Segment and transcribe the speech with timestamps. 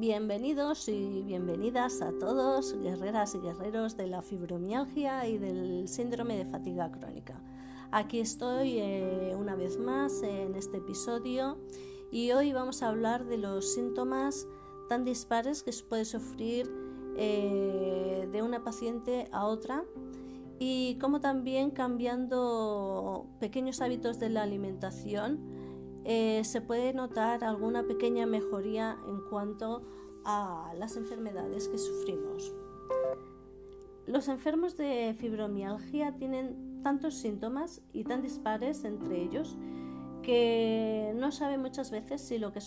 [0.00, 6.46] Bienvenidos y bienvenidas a todos, guerreras y guerreros de la fibromialgia y del síndrome de
[6.46, 7.38] fatiga crónica.
[7.90, 11.58] Aquí estoy eh, una vez más en este episodio
[12.10, 14.48] y hoy vamos a hablar de los síntomas
[14.88, 16.72] tan dispares que se puede sufrir
[17.18, 19.84] eh, de una paciente a otra
[20.58, 25.59] y cómo también cambiando pequeños hábitos de la alimentación
[26.04, 29.82] eh, se puede notar alguna pequeña mejoría en cuanto
[30.24, 32.52] a las enfermedades que sufrimos.
[34.06, 39.56] Los enfermos de fibromialgia tienen tantos síntomas y tan dispares entre ellos
[40.22, 42.60] que no saben muchas veces si lo que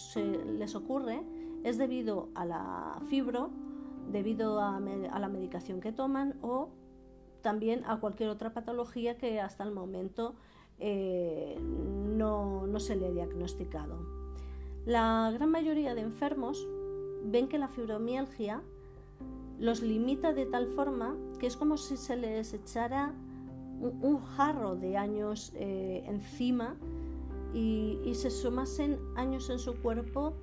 [0.58, 1.23] les ocurre
[1.64, 3.52] es debido a la fibro,
[4.12, 6.70] debido a, la medicación que toman o
[7.42, 10.36] también a cualquier otra patología que hasta el momento
[10.86, 13.96] eh, no, no se le ha diagnosticado.
[14.86, 16.67] La gran mayoría de enfermos
[17.23, 18.62] ven que la fibromialgia
[19.59, 23.14] los limita de tal forma que es como si se les echara
[23.80, 26.75] un, jarro de años eh, encima
[27.53, 30.34] y, se sumasen años en su cuerpo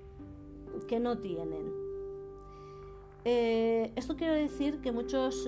[0.89, 1.71] que no tienen.
[3.27, 5.47] Eh, esto quiere decir que muchos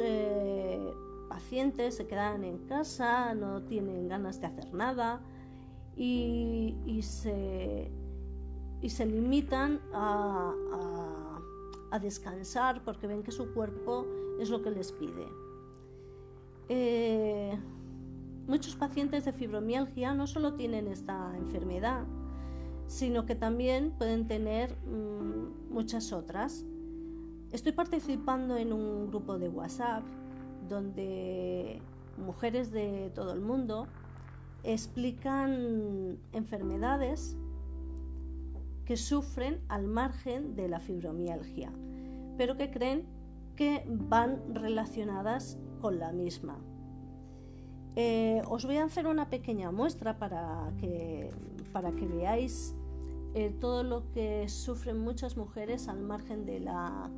[1.33, 5.23] pacientes se quedan en casa, no tienen ganas de hacer nada
[5.97, 7.91] y, se,
[8.83, 10.55] y se, limitan a,
[12.03, 14.07] descansar porque ven que su cuerpo
[14.41, 15.27] es lo que les pide.
[16.69, 17.57] Eh,
[18.47, 22.05] muchos pacientes de fibromialgia no solo tienen esta enfermedad,
[22.87, 26.65] sino que también pueden tener mm, muchas otras.
[27.53, 30.03] Estoy participando en un grupo de WhatsApp
[30.69, 31.81] donde
[32.17, 33.87] mujeres de todo el mundo
[34.65, 37.37] explican enfermedades
[38.85, 41.73] que sufren al margen de la fibromialgia,
[42.37, 43.07] pero que creen
[43.57, 46.59] que van relacionadas con la misma.
[47.95, 51.31] Eh, os voy a hacer una pequeña muestra para que,
[51.73, 52.75] para que veáis
[53.35, 57.11] eh, todo lo que sufren muchas mujeres al margen de la,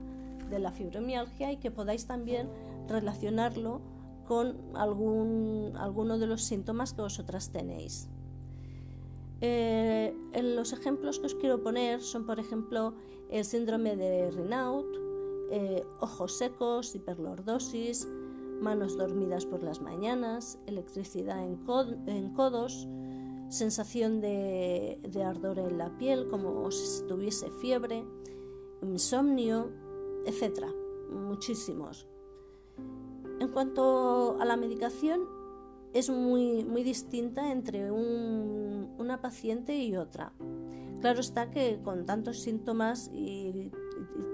[0.51, 2.49] de la fibromialgia y que podáis también
[2.89, 3.81] relacionarlo
[4.27, 8.09] con algún, alguno de los síntomas que vosotras tenéis.
[9.41, 12.95] Eh, los ejemplos que os quiero poner son, por ejemplo,
[13.31, 14.87] el síndrome de Raynaud,
[15.51, 18.09] eh, ojos secos, hiperlordosis,
[18.61, 21.57] manos dormidas por las mañanas, electricidad en,
[22.35, 22.89] codos,
[23.51, 28.05] sensación de, de, ardor en la piel como si tuviese fiebre,
[28.83, 29.71] insomnio,
[30.25, 30.67] etc.
[31.11, 32.09] Muchísimos.
[33.45, 35.21] En cuanto a la medicación,
[35.93, 40.33] es muy, muy distinta entre una paciente y otra.
[41.03, 43.71] Claro está que con tantos síntomas y,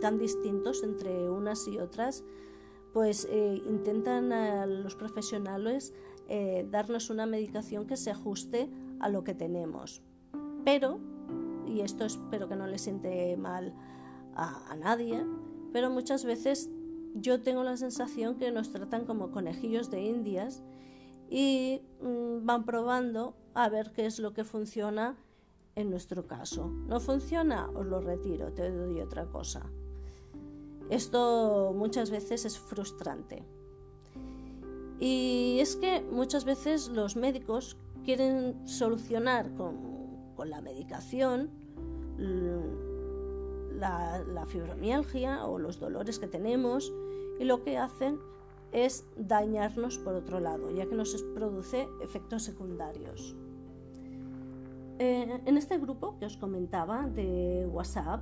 [0.01, 2.23] tan distintos entre unas y otras,
[2.93, 4.31] pues eh, intentan
[4.85, 5.93] los profesionales
[6.29, 8.71] eh, darnos una medicación que se ajuste
[9.01, 10.03] a lo que tenemos.
[10.65, 11.01] Pero,
[11.67, 13.75] y esto espero que no le siente mal
[14.37, 15.27] a nadie,
[15.73, 16.71] pero muchas veces
[17.15, 20.63] yo tengo la sensación que nos tratan como conejillos de indias
[21.29, 25.17] y mm, van probando a ver qué es lo que funciona
[25.77, 26.69] en nuestro caso.
[26.87, 27.69] ¿No funciona?
[27.71, 29.71] Os lo retiro, te doy otra cosa.
[30.91, 33.45] Esto muchas veces es frustrante.
[34.99, 39.89] Y es que muchas veces los médicos quieren solucionar con,
[40.45, 41.51] la medicación
[43.81, 46.93] la, fibromialgia o los dolores que tenemos
[47.39, 48.19] y lo que hacen
[48.73, 53.35] es dañarnos por otro lado, ya que nos produce efectos secundarios.
[54.99, 58.21] Eh, en este grupo que os comentaba de WhatsApp,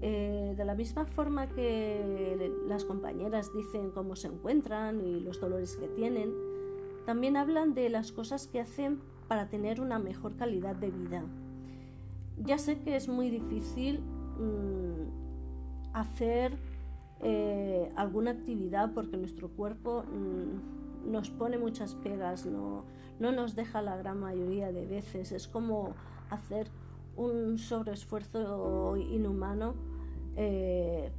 [0.00, 5.76] eh, de la misma forma que las compañeras dicen cómo se encuentran y los dolores
[5.76, 6.34] que tienen,
[7.04, 11.22] también hablan de las cosas que hacen para tener una mejor calidad de vida.
[12.38, 14.02] Ya sé que es muy difícil
[14.38, 14.85] Mm,
[15.96, 16.52] hacer
[17.22, 22.84] eh, alguna actividad porque nuestro cuerpo mm, nos pone muchas pegas, no,
[23.18, 25.32] no nos deja la gran mayoría de veces.
[25.32, 25.94] Es como
[26.28, 26.68] hacer
[27.16, 29.74] un sobreesfuerzo inhumano
[30.36, 31.10] eh,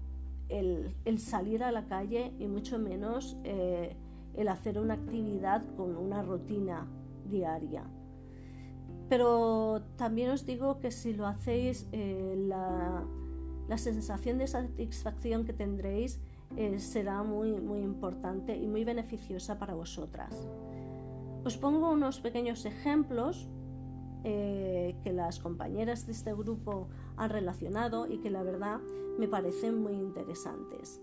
[0.49, 3.95] el, salir a la calle y mucho menos eh,
[4.35, 6.85] el hacer una actividad con una rutina
[7.27, 7.83] diaria.
[9.09, 13.03] Pero también os digo que si lo hacéis, la,
[13.77, 16.19] sensación de satisfacción que tendréis
[16.55, 20.47] eh, será muy, muy importante y muy beneficiosa para vosotras.
[21.43, 23.49] Os pongo unos pequeños ejemplos
[24.23, 26.87] eh, que las compañeras de este grupo
[27.17, 28.79] han relacionado y que la verdad
[29.19, 31.01] me parecen muy interesantes.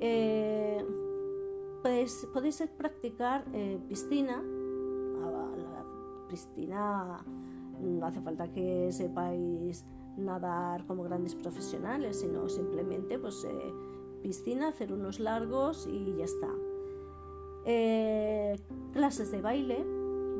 [0.00, 0.84] Eh,
[1.82, 3.44] podéis, practicar
[3.88, 4.40] piscina.
[4.40, 5.84] La
[6.28, 7.24] piscina
[7.80, 9.84] no hace falta que sepáis
[10.18, 13.46] nadar como grandes profesionales, sino simplemente pues,
[14.22, 16.50] piscina, hacer unos largos y ya está.
[18.92, 19.84] clases de baile,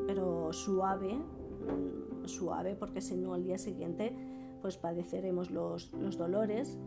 [0.07, 4.15] pero suave, mm, suave porque si no al día siguiente
[4.61, 6.77] pues padeceremos los, dolores.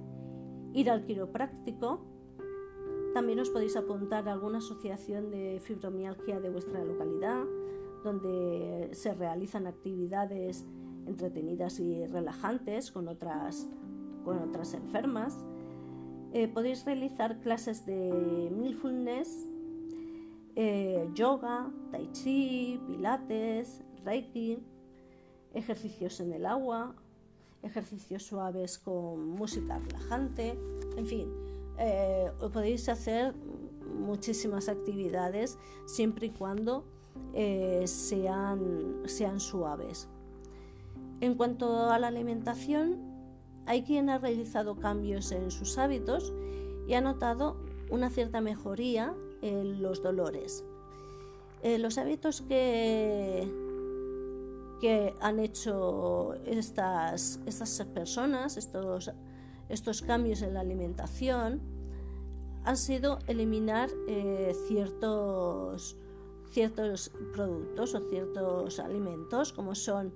[0.72, 2.00] Ir al quiropráctico.
[3.14, 7.44] También os podéis apuntar a alguna asociación de fibromialgia de vuestra localidad,
[8.02, 10.64] donde se realizan actividades
[11.06, 13.66] entretenidas y relajantes con otras,
[14.24, 15.36] con otras enfermas.
[16.32, 19.46] Eh, podéis realizar clases de mindfulness
[20.54, 24.58] eh, yoga, tai chi, pilates, reiki,
[25.54, 26.94] ejercicios en el agua,
[27.62, 30.58] ejercicios suaves con música relajante,
[30.96, 31.28] en fin,
[31.78, 33.34] eh, podéis hacer
[33.98, 36.84] muchísimas actividades siempre y cuando
[37.84, 40.08] sean, sean suaves.
[41.22, 42.98] En cuanto a la alimentación,
[43.66, 46.32] hay quien ha realizado cambios en sus hábitos
[46.88, 47.58] y ha notado
[47.90, 50.64] una cierta mejoría los dolores.
[51.62, 53.48] Eh, los hábitos que,
[54.80, 59.12] que han hecho estas, estas personas, estos,
[59.68, 61.60] estos cambios en la alimentación,
[62.64, 65.96] han sido eliminar eh, ciertos,
[66.50, 70.12] ciertos productos o ciertos alimentos como son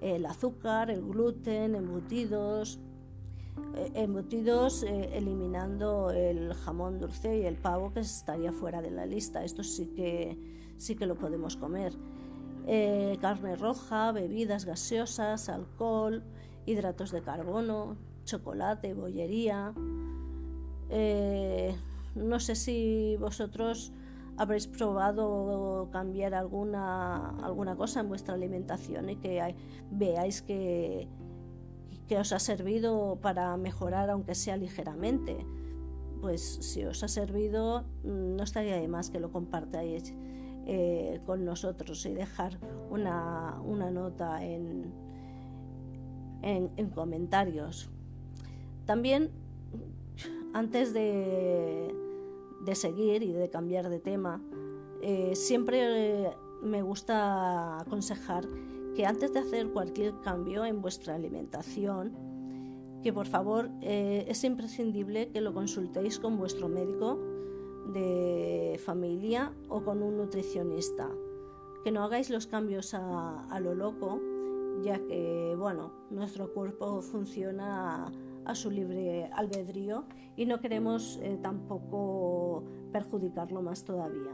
[0.00, 2.80] el azúcar, el gluten, embutidos,
[3.76, 9.06] eh, embutidos eh, eliminando el jamón dulce y el pavo que estaría fuera de la
[9.06, 9.44] lista.
[9.44, 10.38] Esto sí que,
[10.76, 11.92] sí que lo podemos comer.
[12.66, 16.22] Eh, carne roja, bebidas gaseosas, alcohol,
[16.66, 19.72] hidratos de carbono, chocolate, bollería.
[22.14, 23.92] no sé si vosotros
[24.40, 29.54] habréis probado cambiar alguna, alguna cosa en vuestra alimentación y que
[29.90, 31.08] veáis que,
[32.08, 35.44] que os ha servido para mejorar aunque sea ligeramente.
[36.22, 40.14] Pues si os ha servido, no estaría de más que lo compartáis
[40.66, 42.58] eh, con nosotros y dejar
[42.88, 43.60] una,
[43.92, 44.90] nota en,
[46.40, 47.90] en, comentarios.
[48.86, 49.28] También,
[50.54, 51.94] antes de,
[52.60, 54.42] de, seguir y de cambiar de tema,
[55.02, 58.46] eh, siempre me gusta aconsejar
[58.94, 62.12] que antes de hacer cualquier cambio en vuestra alimentación,
[63.02, 67.18] que por favor eh, es imprescindible que lo consultéis con vuestro médico
[67.86, 71.08] de familia o con un nutricionista.
[71.82, 74.20] Que no hagáis los cambios a, lo loco,
[74.82, 78.12] ya que bueno, nuestro cuerpo funciona
[78.44, 80.04] a, su libre albedrío
[80.36, 84.32] y no queremos eh, tampoco perjudicarlo más todavía.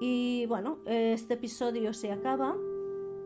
[0.00, 2.56] Y bueno, este episodio se acaba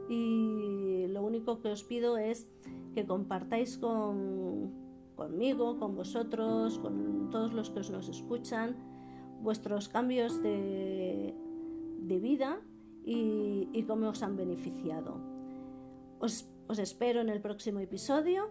[0.08, 2.48] y lo único que os pido es
[2.94, 4.72] que compartáis con,
[5.14, 8.76] conmigo, con vosotros, con todos los que os nos escuchan,
[9.40, 11.34] vuestros cambios de,
[12.20, 12.60] vida
[13.04, 15.16] y, cómo os han beneficiado.
[16.20, 18.50] Os espero en el próximo episodio.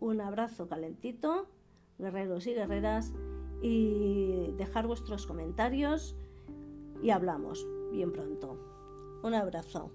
[0.00, 1.48] Un abrazo calentito,
[1.98, 3.12] guerreros y guerreras,
[3.62, 6.16] y dejar vuestros comentarios
[7.02, 8.58] y hablamos bien pronto.
[9.22, 9.90] Un abrazo.